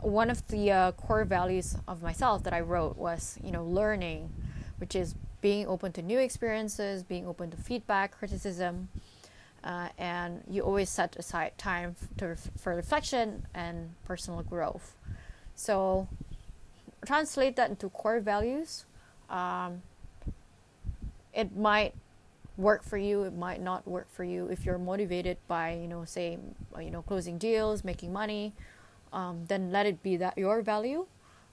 one 0.00 0.30
of 0.30 0.46
the 0.48 0.70
uh, 0.70 0.92
core 0.92 1.24
values 1.24 1.76
of 1.88 2.02
myself 2.02 2.44
that 2.44 2.52
I 2.52 2.60
wrote 2.60 2.96
was 2.96 3.38
you 3.42 3.50
know 3.50 3.64
learning, 3.64 4.30
which 4.78 4.94
is 4.94 5.14
being 5.46 5.68
open 5.68 5.92
to 5.92 6.02
new 6.02 6.18
experiences, 6.18 7.04
being 7.04 7.24
open 7.24 7.48
to 7.52 7.56
feedback, 7.56 8.10
criticism, 8.10 8.88
uh, 9.62 9.86
and 9.96 10.42
you 10.50 10.60
always 10.60 10.90
set 10.90 11.14
aside 11.14 11.56
time 11.56 11.94
to, 12.18 12.34
for 12.58 12.74
reflection 12.74 13.46
and 13.54 13.94
personal 14.04 14.42
growth. 14.42 14.96
So 15.54 16.08
translate 17.06 17.54
that 17.54 17.70
into 17.70 17.88
core 17.90 18.18
values. 18.18 18.86
Um, 19.30 19.82
it 21.32 21.56
might 21.56 21.94
work 22.56 22.82
for 22.82 22.98
you 22.98 23.22
it 23.22 23.36
might 23.36 23.60
not 23.60 23.86
work 23.86 24.08
for 24.10 24.24
you 24.24 24.48
if 24.48 24.64
you're 24.64 24.78
motivated 24.78 25.36
by 25.46 25.74
you 25.74 25.86
know 25.86 26.06
say 26.06 26.38
you 26.80 26.90
know 26.90 27.02
closing 27.02 27.36
deals 27.36 27.84
making 27.84 28.10
money 28.10 28.54
um, 29.12 29.44
then 29.46 29.70
let 29.70 29.84
it 29.84 30.02
be 30.02 30.16
that 30.16 30.38
your 30.38 30.62
value 30.62 31.04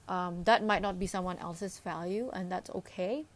um, 0.08 0.42
that 0.44 0.64
might 0.64 0.80
not 0.80 0.98
be 0.98 1.06
someone 1.06 1.38
else's 1.40 1.78
value 1.80 2.30
and 2.32 2.50
that's 2.50 2.70
okay 2.70 3.26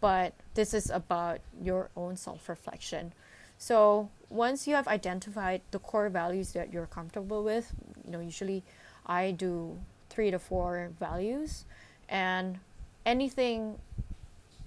but 0.00 0.32
this 0.54 0.74
is 0.74 0.90
about 0.90 1.40
your 1.60 1.90
own 1.96 2.16
self-reflection 2.16 3.12
so 3.58 4.08
once 4.28 4.66
you 4.66 4.74
have 4.74 4.86
identified 4.88 5.60
the 5.70 5.78
core 5.78 6.08
values 6.08 6.52
that 6.52 6.72
you're 6.72 6.86
comfortable 6.86 7.42
with 7.42 7.72
you 8.04 8.12
know 8.12 8.20
usually 8.20 8.62
i 9.06 9.30
do 9.30 9.78
three 10.10 10.30
to 10.30 10.38
four 10.38 10.90
values 10.98 11.64
and 12.08 12.58
anything 13.04 13.78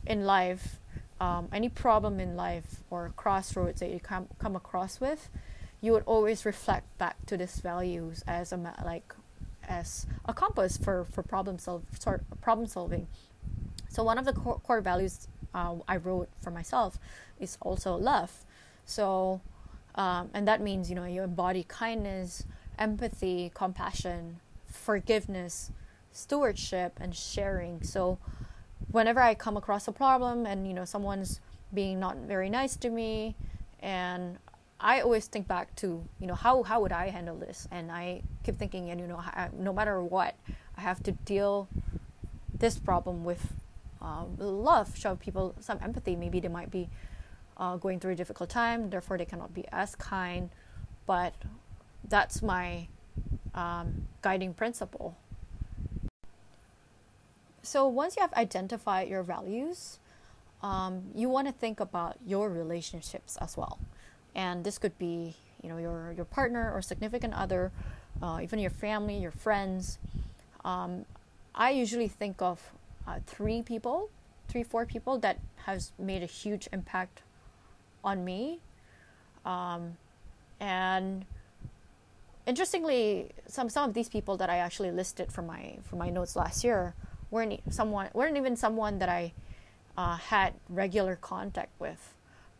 in 0.06 0.26
life 0.26 0.80
um, 1.22 1.50
any 1.52 1.70
problem 1.70 2.20
in 2.20 2.36
life 2.36 2.84
or 2.90 3.12
crossroads 3.16 3.80
that 3.82 3.90
you 3.90 4.00
come 4.00 4.28
come 4.40 4.56
across 4.56 5.00
with, 5.00 5.30
you 5.82 5.92
would 5.92 6.04
always 6.06 6.46
reflect 6.46 6.98
back 6.98 7.18
to 7.26 7.38
these 7.38 7.60
values 7.60 8.24
as 8.28 8.52
a 8.52 8.58
like 8.86 9.14
as 9.68 10.06
a 10.26 10.34
compass 10.34 10.78
for 10.78 11.06
for 11.06 11.22
problem 11.22 11.60
solve 11.60 11.84
sort 12.00 12.24
problem 12.42 12.68
solving. 12.68 13.08
So 13.89 14.03
one 14.03 14.17
of 14.17 14.25
the 14.25 14.34
core, 14.34 14.60
core 14.60 14.81
values 14.81 15.27
uh, 15.53 15.75
I 15.88 15.98
wrote 15.98 16.29
for 16.39 16.51
myself 16.51 16.98
is 17.39 17.58
also 17.62 17.96
love. 17.96 18.46
So 18.86 19.41
um, 19.96 20.29
and 20.34 20.48
that 20.48 20.62
means 20.62 20.89
you 20.89 20.96
know 20.96 21.05
you 21.05 21.24
embody 21.24 21.65
kindness, 21.67 22.46
empathy, 22.77 23.51
compassion, 23.53 24.39
forgiveness, 24.65 25.72
stewardship, 26.12 26.98
and 27.01 27.15
sharing. 27.15 27.84
So 27.84 28.19
whenever 28.91 29.19
I 29.19 29.34
come 29.36 29.58
across 29.58 29.88
a 29.88 29.91
problem 29.91 30.46
and 30.46 30.67
you 30.67 30.74
know 30.74 30.86
someone's 30.86 31.41
being 31.74 32.00
not 32.00 32.17
very 32.17 32.50
nice 32.50 32.75
to 32.77 32.89
me 32.89 33.36
and 33.81 34.38
I 34.79 35.01
always 35.01 35.27
think 35.27 35.48
back 35.48 35.75
to 35.77 36.03
you 36.19 36.27
know 36.27 36.36
how 36.36 36.63
how 36.63 36.81
would 36.81 36.91
I 36.91 37.10
handle 37.10 37.36
this 37.36 37.67
and 37.72 37.91
I 37.91 38.22
keep 38.43 38.58
thinking 38.58 38.89
and 38.89 39.00
you 39.00 39.08
know 39.08 39.22
no 39.53 39.74
matter 39.74 40.01
what 40.03 40.36
I 40.77 40.81
have 40.81 41.03
to 41.03 41.12
deal 41.12 41.67
this 42.58 42.79
problem 42.79 43.24
with 43.24 43.53
uh, 44.01 44.25
love 44.38 44.98
show 44.98 45.15
people 45.15 45.56
some 45.60 45.79
empathy 45.82 46.15
maybe 46.15 46.39
they 46.39 46.48
might 46.48 46.72
be 46.72 46.89
uh, 47.58 47.75
going 47.77 48.00
through 48.00 48.13
a 48.13 48.15
difficult 48.15 48.50
time 48.50 48.89
therefore 48.89 49.18
they 49.18 49.25
cannot 49.25 49.53
be 49.53 49.65
as 49.72 49.96
kind. 49.96 50.50
But 51.06 51.34
that's 52.08 52.41
my 52.41 52.88
um, 53.53 54.08
guiding 54.22 54.53
principle. 54.53 55.18
So 57.62 57.88
once 57.88 58.15
you 58.15 58.22
have 58.22 58.34
identified 58.34 59.10
your 59.10 59.24
values, 59.24 60.00
um, 60.63 61.03
you 61.15 61.29
want 61.29 61.48
to 61.48 61.53
think 61.53 61.79
about 61.79 62.18
your 62.25 62.50
relationships 62.50 63.38
as 63.38 63.56
well, 63.58 63.79
and 64.36 64.63
this 64.63 64.77
could 64.77 64.98
be 64.98 65.36
you 65.62 65.70
know 65.70 65.77
your 65.77 66.13
your 66.15 66.25
partner 66.25 66.72
or 66.74 66.82
significant 66.82 67.34
other, 67.34 67.72
uh, 68.22 68.39
even 68.41 68.60
your 68.60 68.72
family, 68.72 69.18
your 69.18 69.32
friends. 69.32 70.00
Um, 70.65 71.06
I 71.53 71.72
usually 71.72 72.08
think 72.08 72.41
of 72.41 72.72
uh, 73.10 73.20
three 73.25 73.62
people, 73.62 74.10
three 74.48 74.63
four 74.63 74.86
people 74.86 75.18
that 75.20 75.39
has 75.66 75.92
made 75.98 76.22
a 76.22 76.28
huge 76.28 76.68
impact 76.72 77.22
on 78.04 78.24
me, 78.24 78.60
um, 79.46 79.98
and 80.60 81.25
interestingly, 82.46 83.32
some 83.48 83.70
some 83.70 83.89
of 83.89 83.94
these 83.94 84.10
people 84.10 84.38
that 84.38 84.50
I 84.50 84.58
actually 84.58 84.92
listed 84.92 85.32
from 85.32 85.48
my 85.48 85.78
from 85.84 86.00
my 86.00 86.10
notes 86.10 86.36
last 86.36 86.63
year 86.63 86.94
weren't 87.32 87.62
someone 87.74 88.10
weren't 88.13 88.38
even 88.38 88.56
someone 88.56 89.00
that 89.00 89.10
I 89.10 89.34
uh, 89.98 90.18
had 90.18 90.54
regular 90.70 91.16
contact 91.16 91.72
with, 91.80 92.13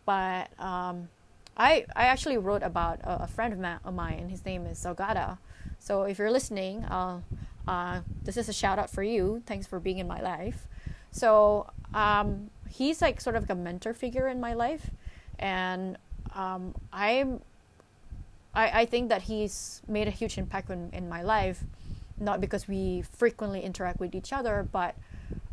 but 0.06 0.50
um, 0.60 1.10
I 1.58 1.86
I 1.96 2.06
actually 2.06 2.38
wrote 2.38 2.64
about 2.64 3.00
a, 3.04 3.24
a 3.24 3.28
friend 3.28 3.54
of, 3.54 3.60
ma- 3.60 3.80
of, 3.86 3.94
mine. 3.94 4.30
His 4.30 4.46
name 4.46 4.66
is 4.66 4.80
Zogada. 4.80 5.38
So 5.80 6.04
if 6.04 6.18
you're 6.18 6.32
listening, 6.32 6.84
uh, 6.86 7.22
uh, 7.68 8.02
this 8.24 8.38
is 8.38 8.50
a 8.50 8.54
shout 8.54 8.80
out 8.80 8.90
for 8.90 9.04
you. 9.04 9.42
Thanks 9.46 9.68
for 9.68 9.80
being 9.80 10.00
in 10.00 10.08
my 10.08 10.22
life. 10.22 10.68
So 11.12 11.70
um, 11.94 12.50
he's 12.70 13.02
like 13.02 13.22
sort 13.22 13.36
of 13.36 13.44
like 13.44 13.52
a 13.52 13.56
mentor 13.56 13.94
figure 13.94 14.28
in 14.28 14.40
my 14.40 14.54
life, 14.54 14.90
and 15.40 15.98
um, 16.36 16.76
I'm 16.94 17.42
I, 18.54 18.82
I 18.82 18.86
think 18.86 19.10
that 19.10 19.24
he's 19.24 19.82
made 19.88 20.08
a 20.08 20.12
huge 20.12 20.38
impact 20.38 20.70
in, 20.70 20.90
in 20.94 21.08
my 21.10 21.22
life 21.22 21.64
not 22.20 22.42
because 22.42 22.68
we 22.68 23.02
frequently 23.02 23.62
interact 23.62 24.00
with 24.00 24.14
each 24.14 24.34
other, 24.34 24.68
but 24.72 24.96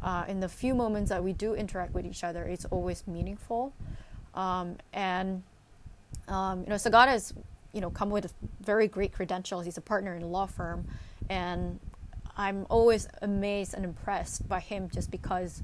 uh, 0.03 0.25
in 0.29 0.41
the 0.41 0.49
few 0.49 0.75
moments 0.75 1.11
that 1.11 1.23
we 1.23 1.33
do 1.33 1.55
interact 1.55 1.95
with 1.95 2.07
each 2.07 2.25
other, 2.25 2.45
it's 2.45 2.65
always 2.67 3.07
meaningful. 3.07 3.73
Um, 4.35 4.77
and 4.93 5.43
um, 6.29 6.61
you 6.65 6.69
know, 6.69 6.75
Sagata 6.75 7.09
has 7.09 7.33
you 7.73 7.81
know 7.81 7.91
come 7.91 8.11
with 8.11 8.33
very 8.61 8.89
great 8.89 9.13
credentials. 9.13 9.65
He's 9.65 9.79
a 9.79 9.83
partner 9.83 10.15
in 10.15 10.23
a 10.23 10.27
law 10.27 10.47
firm, 10.47 10.87
and 11.29 11.79
I'm 12.37 12.67
always 12.69 13.09
amazed 13.23 13.75
and 13.75 13.85
impressed 13.85 14.49
by 14.49 14.61
him 14.61 14.91
just 14.93 15.11
because 15.11 15.63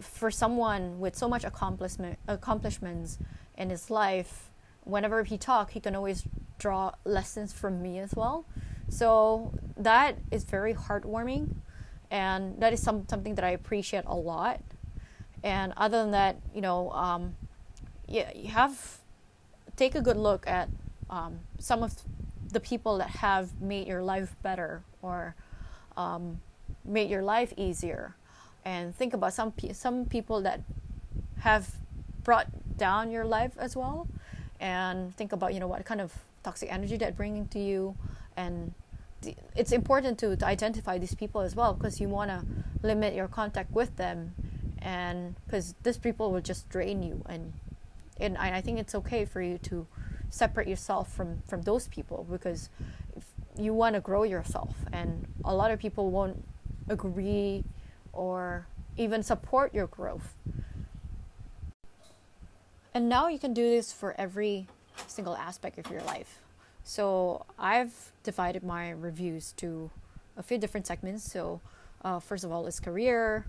for 0.00 0.30
someone 0.30 1.00
with 1.00 1.16
so 1.16 1.28
much 1.28 1.44
accomplishment 1.44 2.18
accomplishments 2.28 3.18
in 3.56 3.70
his 3.70 3.90
life, 3.90 4.50
whenever 4.84 5.24
he 5.24 5.38
talks, 5.38 5.72
he 5.72 5.80
can 5.80 5.94
always 5.94 6.24
draw 6.58 6.92
lessons 7.04 7.52
from 7.52 7.82
me 7.82 7.98
as 7.98 8.14
well. 8.14 8.44
So 8.88 9.52
that 9.76 10.18
is 10.30 10.44
very 10.44 10.74
heartwarming, 10.74 11.56
and 12.10 12.60
that 12.60 12.72
is 12.72 12.82
some 12.82 13.06
something 13.08 13.34
that 13.36 13.44
I 13.44 13.50
appreciate 13.50 14.04
a 14.06 14.14
lot. 14.14 14.60
And 15.42 15.72
other 15.76 15.98
than 16.02 16.10
that, 16.12 16.36
you 16.54 16.60
know, 16.60 16.90
um, 16.90 17.36
yeah, 18.06 18.30
you 18.34 18.48
have 18.48 18.98
take 19.76 19.94
a 19.94 20.00
good 20.00 20.16
look 20.16 20.46
at 20.46 20.68
um, 21.10 21.40
some 21.58 21.82
of 21.82 21.94
the 22.52 22.60
people 22.60 22.98
that 22.98 23.10
have 23.10 23.60
made 23.60 23.86
your 23.86 24.02
life 24.02 24.36
better 24.42 24.82
or 25.02 25.34
um, 25.96 26.40
made 26.84 27.10
your 27.10 27.22
life 27.22 27.52
easier, 27.56 28.14
and 28.64 28.94
think 28.94 29.14
about 29.14 29.32
some 29.32 29.52
some 29.72 30.04
people 30.04 30.42
that 30.42 30.60
have 31.40 31.76
brought 32.24 32.48
down 32.76 33.10
your 33.10 33.24
life 33.24 33.52
as 33.58 33.76
well, 33.76 34.08
and 34.60 35.16
think 35.16 35.32
about 35.32 35.54
you 35.54 35.60
know 35.60 35.68
what 35.68 35.84
kind 35.84 36.00
of 36.00 36.12
toxic 36.42 36.72
energy 36.72 36.96
that 36.96 37.16
bringing 37.16 37.48
to 37.48 37.58
you. 37.58 37.96
And 38.36 38.74
it's 39.56 39.72
important 39.72 40.18
to, 40.20 40.36
to 40.36 40.46
identify 40.46 40.98
these 40.98 41.14
people 41.14 41.40
as 41.40 41.56
well 41.56 41.74
because 41.74 42.00
you 42.00 42.08
want 42.08 42.30
to 42.30 42.44
limit 42.82 43.14
your 43.14 43.28
contact 43.28 43.72
with 43.72 43.96
them. 43.96 44.34
And 44.80 45.34
because 45.44 45.74
these 45.82 45.98
people 45.98 46.30
will 46.30 46.40
just 46.40 46.68
drain 46.68 47.02
you. 47.02 47.22
And, 47.28 47.52
and 48.20 48.38
I 48.38 48.60
think 48.60 48.78
it's 48.78 48.94
okay 48.94 49.24
for 49.24 49.42
you 49.42 49.58
to 49.58 49.86
separate 50.30 50.68
yourself 50.68 51.12
from 51.12 51.42
from 51.46 51.62
those 51.62 51.86
people 51.88 52.26
because 52.30 52.68
you 53.58 53.74
want 53.74 53.94
to 53.94 54.00
grow 54.00 54.22
yourself 54.22 54.74
and 54.92 55.26
a 55.44 55.54
lot 55.54 55.70
of 55.70 55.78
people 55.78 56.10
won't 56.10 56.42
agree 56.88 57.64
or 58.12 58.66
even 58.96 59.22
support 59.22 59.74
your 59.74 59.86
growth 59.88 60.34
and 62.94 63.08
now 63.08 63.28
you 63.28 63.38
can 63.38 63.52
do 63.54 63.68
this 63.68 63.92
for 63.92 64.14
every 64.18 64.66
single 65.06 65.36
aspect 65.36 65.78
of 65.78 65.90
your 65.90 66.02
life 66.02 66.40
so 66.84 67.44
I've 67.58 68.12
divided 68.22 68.62
my 68.62 68.90
reviews 68.90 69.52
to 69.58 69.90
a 70.36 70.42
few 70.42 70.58
different 70.58 70.86
segments. 70.86 71.24
So 71.32 71.60
uh, 72.04 72.20
first 72.20 72.44
of 72.44 72.52
all 72.52 72.66
is 72.66 72.78
career. 72.78 73.46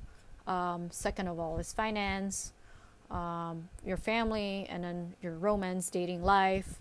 Um, 0.48 0.90
second 0.92 1.28
of 1.28 1.40
all 1.40 1.58
is 1.60 1.72
finance. 1.74 2.54
um, 3.10 3.70
your 3.86 3.98
family, 3.98 4.66
and 4.70 4.84
then 4.84 5.14
your 5.22 5.34
romance, 5.36 5.90
dating 5.90 6.24
life, 6.24 6.80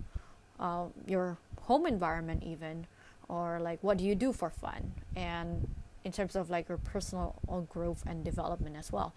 uh, 0.58 0.86
your 1.06 1.38
home 1.62 1.86
environment, 1.86 2.42
even, 2.44 2.86
or 3.28 3.58
like 3.60 3.82
what 3.82 3.98
do 3.98 4.04
you 4.04 4.14
do 4.14 4.32
for 4.32 4.50
fun, 4.50 4.92
and 5.14 5.68
in 6.04 6.12
terms 6.12 6.36
of 6.36 6.50
like 6.50 6.68
your 6.68 6.78
personal 6.78 7.34
growth 7.68 8.04
and 8.06 8.24
development 8.24 8.76
as 8.76 8.92
well. 8.92 9.12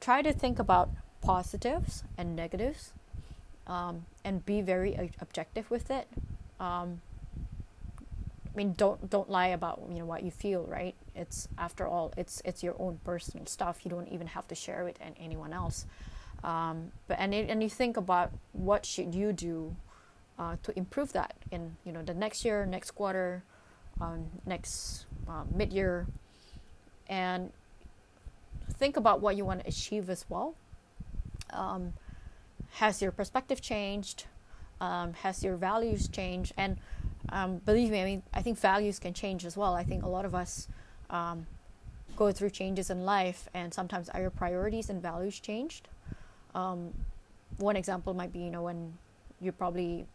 Try 0.00 0.20
to 0.20 0.32
think 0.32 0.58
about 0.58 0.90
positives 1.22 2.04
and 2.18 2.36
negatives 2.36 2.92
um, 3.66 4.04
and 4.22 4.44
be 4.44 4.60
very 4.60 5.10
objective 5.18 5.70
with 5.70 5.90
it. 5.90 6.06
Um, 6.60 7.00
I 8.52 8.56
mean, 8.56 8.74
don't 8.76 9.10
don't 9.10 9.30
lie 9.30 9.48
about 9.48 9.82
you 9.90 9.98
know 9.98 10.06
what 10.06 10.22
you 10.22 10.30
feel, 10.30 10.64
right? 10.64 10.94
It's 11.14 11.48
after 11.58 11.86
all, 11.86 12.12
it's 12.16 12.42
it's 12.44 12.62
your 12.62 12.74
own 12.78 13.00
personal 13.04 13.46
stuff. 13.46 13.80
You 13.84 13.90
don't 13.90 14.08
even 14.08 14.26
have 14.28 14.46
to 14.48 14.54
share 14.54 14.88
it 14.88 14.96
and 15.00 15.14
anyone 15.18 15.52
else. 15.52 15.86
Um, 16.44 16.92
but 17.08 17.18
and 17.18 17.34
it, 17.34 17.50
and 17.50 17.62
you 17.62 17.68
think 17.68 17.96
about 17.96 18.30
what 18.52 18.86
should 18.86 19.14
you 19.14 19.32
do 19.32 19.74
uh, 20.38 20.56
to 20.62 20.76
improve 20.76 21.12
that 21.12 21.34
in 21.50 21.76
you 21.84 21.92
know 21.92 22.02
the 22.02 22.14
next 22.14 22.44
year, 22.44 22.66
next 22.66 22.92
quarter, 22.92 23.42
um, 24.00 24.26
next 24.44 25.06
uh, 25.28 25.44
mid 25.54 25.72
year, 25.72 26.06
and 27.08 27.52
think 28.74 28.96
about 28.96 29.20
what 29.20 29.36
you 29.36 29.44
want 29.44 29.60
to 29.60 29.68
achieve 29.68 30.10
as 30.10 30.24
well. 30.28 30.54
Um, 31.50 31.94
has 32.74 33.00
your 33.00 33.12
perspective 33.12 33.60
changed? 33.60 34.24
Um, 34.80 35.14
has 35.14 35.42
your 35.42 35.56
values 35.56 36.08
changed? 36.08 36.52
And 36.56 36.76
um, 37.30 37.58
believe 37.58 37.90
me, 37.90 38.02
I 38.02 38.04
mean, 38.04 38.22
I 38.34 38.42
think 38.42 38.58
values 38.58 38.98
can 38.98 39.14
change 39.14 39.46
as 39.46 39.56
well. 39.56 39.74
I 39.74 39.84
think 39.84 40.02
a 40.02 40.08
lot 40.08 40.24
of 40.24 40.34
us 40.34 40.68
um, 41.08 41.46
go 42.16 42.32
through 42.32 42.50
changes 42.50 42.90
in 42.90 43.04
life, 43.04 43.48
and 43.54 43.72
sometimes 43.72 44.08
our 44.10 44.30
priorities 44.30 44.90
and 44.90 45.00
values 45.00 45.40
changed. 45.40 45.88
Um, 46.54 46.92
one 47.58 47.76
example 47.76 48.12
might 48.12 48.32
be, 48.32 48.40
you 48.40 48.50
know, 48.50 48.62
when 48.62 48.94
you 49.40 49.52
probably 49.52 50.06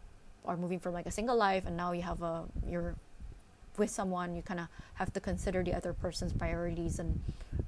are 0.44 0.56
moving 0.56 0.78
from 0.80 0.92
like 0.94 1.06
a 1.06 1.10
single 1.10 1.36
life, 1.36 1.66
and 1.66 1.76
now 1.76 1.92
you 1.92 2.02
have 2.02 2.22
a 2.22 2.44
you're 2.66 2.96
with 3.78 3.90
someone, 3.90 4.34
you 4.36 4.42
kind 4.42 4.60
of 4.60 4.68
have 4.94 5.12
to 5.14 5.20
consider 5.20 5.62
the 5.62 5.74
other 5.74 5.92
person's 5.92 6.32
priorities 6.32 6.98
and 6.98 7.20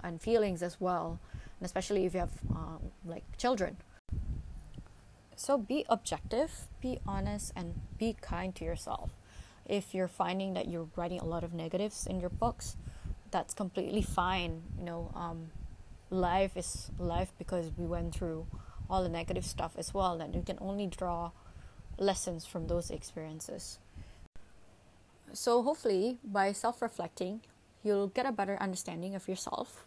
and 0.02 0.20
feelings 0.20 0.62
as 0.62 0.80
well, 0.80 1.18
and 1.58 1.66
especially 1.66 2.04
if 2.04 2.14
you 2.14 2.20
have 2.20 2.32
um, 2.50 2.90
like 3.04 3.24
children. 3.38 3.76
So 5.36 5.58
be 5.58 5.84
objective, 5.88 6.68
be 6.80 6.98
honest, 7.06 7.52
and 7.56 7.80
be 7.98 8.16
kind 8.20 8.54
to 8.54 8.64
yourself 8.64 9.10
if 9.66 9.94
you're 9.94 10.08
finding 10.08 10.54
that 10.54 10.68
you're 10.68 10.88
writing 10.96 11.20
a 11.20 11.24
lot 11.24 11.44
of 11.44 11.54
negatives 11.54 12.06
in 12.06 12.20
your 12.20 12.30
books, 12.30 12.76
that's 13.30 13.54
completely 13.54 14.02
fine. 14.02 14.62
You 14.78 14.84
know, 14.84 15.12
um, 15.14 15.50
life 16.10 16.56
is 16.56 16.90
life 16.98 17.32
because 17.38 17.70
we 17.76 17.86
went 17.86 18.14
through 18.14 18.46
all 18.88 19.02
the 19.02 19.08
negative 19.08 19.44
stuff 19.44 19.72
as 19.78 19.94
well, 19.94 20.20
and 20.20 20.34
you 20.34 20.42
can 20.42 20.58
only 20.60 20.86
draw 20.86 21.30
lessons 21.98 22.44
from 22.46 22.66
those 22.66 22.90
experiences. 22.90 23.78
So, 25.32 25.62
hopefully, 25.62 26.18
by 26.22 26.52
self 26.52 26.80
reflecting, 26.80 27.40
you'll 27.82 28.08
get 28.08 28.26
a 28.26 28.32
better 28.32 28.56
understanding 28.60 29.14
of 29.14 29.26
yourself, 29.28 29.84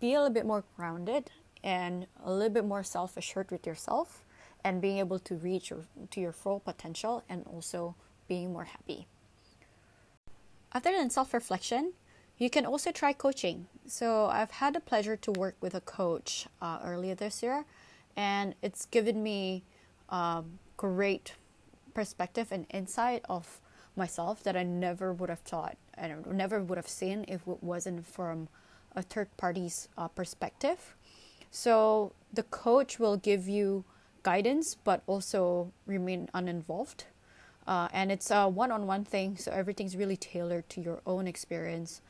be 0.00 0.14
a 0.14 0.18
little 0.18 0.34
bit 0.34 0.46
more 0.46 0.64
grounded, 0.76 1.30
and 1.62 2.06
a 2.22 2.32
little 2.32 2.52
bit 2.52 2.64
more 2.64 2.82
self 2.84 3.16
assured 3.16 3.50
with 3.50 3.66
yourself, 3.66 4.24
and 4.62 4.82
being 4.82 4.98
able 4.98 5.18
to 5.20 5.36
reach 5.36 5.70
your, 5.70 5.80
to 6.10 6.20
your 6.20 6.32
full 6.32 6.60
potential 6.60 7.22
and 7.28 7.46
also 7.46 7.94
being 8.28 8.52
more 8.52 8.64
happy. 8.64 9.06
Other 10.72 10.92
than 10.92 11.08
self 11.08 11.32
reflection, 11.32 11.94
you 12.36 12.50
can 12.50 12.66
also 12.66 12.92
try 12.92 13.14
coaching. 13.14 13.66
So, 13.86 14.26
I've 14.26 14.50
had 14.50 14.74
the 14.74 14.80
pleasure 14.80 15.16
to 15.16 15.32
work 15.32 15.56
with 15.62 15.74
a 15.74 15.80
coach 15.80 16.46
uh, 16.60 16.80
earlier 16.84 17.14
this 17.14 17.42
year, 17.42 17.64
and 18.14 18.54
it's 18.60 18.84
given 18.84 19.22
me 19.22 19.64
um, 20.10 20.58
great 20.76 21.34
perspective 21.94 22.48
and 22.50 22.66
insight 22.70 23.24
of 23.28 23.60
myself 23.96 24.42
that 24.42 24.56
I 24.56 24.62
never 24.64 25.12
would 25.12 25.30
have 25.30 25.40
thought 25.40 25.76
and 25.94 26.26
never 26.26 26.60
would 26.60 26.78
have 26.78 26.88
seen 26.88 27.24
if 27.28 27.46
it 27.46 27.62
wasn't 27.62 28.06
from 28.06 28.48
a 28.96 29.02
third 29.02 29.28
party's 29.36 29.88
uh, 29.96 30.08
perspective. 30.08 30.94
So, 31.50 32.12
the 32.32 32.42
coach 32.42 32.98
will 32.98 33.16
give 33.16 33.48
you 33.48 33.84
guidance 34.24 34.74
but 34.74 35.02
also 35.06 35.70
remain 35.86 36.28
uninvolved 36.34 37.04
uh, 37.66 37.88
and 37.92 38.10
it's 38.10 38.30
a 38.30 38.48
one-on-one 38.48 39.04
thing 39.04 39.36
so 39.36 39.52
everything's 39.52 39.96
really 39.96 40.16
tailored 40.16 40.68
to 40.70 40.80
your 40.80 41.00
own 41.06 41.28
experience 41.28 42.00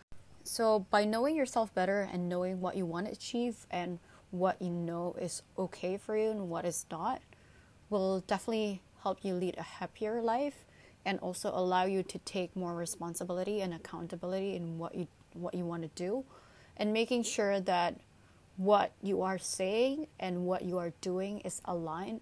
so 0.45 0.87
by 0.91 1.05
knowing 1.05 1.37
yourself 1.37 1.75
better 1.75 2.09
and 2.13 2.29
knowing 2.29 2.61
what 2.61 2.77
you 2.77 2.87
want 2.87 3.07
to 3.07 3.13
achieve 3.13 3.67
and 3.71 3.99
what 4.31 4.61
you 4.63 4.71
know 4.71 5.15
is 5.21 5.43
okay 5.59 5.97
for 5.97 6.17
you 6.17 6.31
and 6.31 6.49
what 6.49 6.65
is 6.65 6.87
not 6.91 7.21
will 7.99 8.21
definitely 8.21 8.83
help 9.03 9.19
you 9.23 9.35
lead 9.35 9.57
a 9.59 9.63
happier 9.63 10.23
life 10.23 10.65
and 11.05 11.19
also 11.21 11.51
allow 11.55 11.85
you 11.85 12.03
to 12.03 12.19
take 12.19 12.55
more 12.57 12.75
responsibility 12.75 13.61
and 13.61 13.75
accountability 13.75 14.57
in 14.57 14.79
what 14.79 14.95
you 14.95 15.07
what 15.35 15.55
you 15.55 15.65
want 15.65 15.83
to 15.83 15.91
do 15.95 16.25
and 16.77 16.93
making 16.93 17.23
sure 17.23 17.59
that 17.61 17.97
what 18.57 18.93
you 19.03 19.23
are 19.23 19.39
saying 19.39 20.07
and 20.21 20.47
what 20.47 20.63
you 20.63 20.79
are 20.79 20.93
doing 21.01 21.41
is 21.41 21.61
aligned 21.65 22.21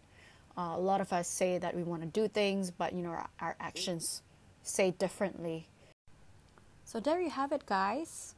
uh, 0.57 0.75
a 0.75 0.81
lot 0.81 1.01
of 1.01 1.13
us 1.13 1.29
say 1.29 1.59
that 1.59 1.75
we 1.75 1.83
want 1.83 2.03
to 2.03 2.09
do 2.09 2.29
things, 2.29 2.71
but 2.71 2.93
you 2.93 3.03
know 3.03 3.11
our, 3.11 3.29
our 3.41 3.57
actions 3.59 4.23
say 4.63 4.91
differently. 4.91 5.67
So 6.85 7.01
there 7.01 7.21
you 7.21 7.31
have 7.31 7.53
it, 7.53 7.65
guys. 7.65 8.35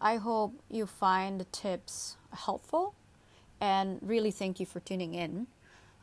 I 0.00 0.16
hope 0.16 0.54
you 0.70 0.86
find 0.86 1.40
the 1.40 1.44
tips 1.46 2.16
helpful, 2.32 2.94
and 3.60 3.98
really 4.02 4.30
thank 4.30 4.60
you 4.60 4.66
for 4.66 4.78
tuning 4.78 5.14
in. 5.14 5.48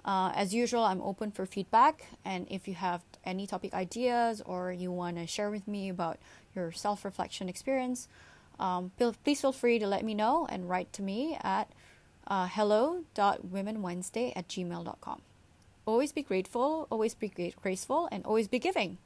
Uh, 0.06 0.32
as 0.36 0.54
usual, 0.54 0.84
I'm 0.84 1.02
open 1.02 1.32
for 1.32 1.48
feedback, 1.48 2.06
and 2.24 2.46
if 2.48 2.68
you 2.68 2.76
have 2.76 3.02
any 3.26 3.48
topic 3.48 3.74
ideas 3.74 4.40
or 4.46 4.72
you 4.72 4.92
want 4.92 5.18
to 5.18 5.26
share 5.26 5.50
with 5.50 5.68
me 5.68 5.90
about 5.90 6.20
your 6.56 6.72
self 6.72 7.04
reflection 7.04 7.50
experience, 7.50 8.08
um, 8.60 8.92
please 9.24 9.42
feel 9.42 9.52
free 9.52 9.80
to 9.80 9.88
let 9.88 10.06
me 10.06 10.14
know 10.14 10.46
and 10.48 10.70
write 10.70 10.94
to 10.94 11.02
me 11.02 11.38
at 11.42 11.72
uh, 12.28 12.48
hello.womenwednesday 12.48 14.32
at 14.36 14.48
gmail.com. 14.48 15.22
Always 15.88 16.12
be 16.12 16.22
grateful, 16.22 16.88
always 16.92 17.16
be 17.16 17.54
graceful, 17.62 18.08
and 18.12 18.24
always 18.26 18.48
be 18.48 18.60
giving. 18.60 19.00